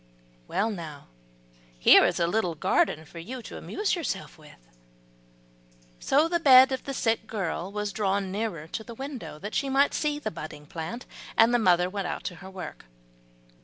[0.47, 1.09] Well now,
[1.77, 4.57] here is a little garden for you to amuse yourself with."
[5.99, 9.69] So the bed of the sick girl was drawn nearer to the window, that she
[9.69, 11.05] might see the budding plant;
[11.37, 12.85] and the mother went out to her work.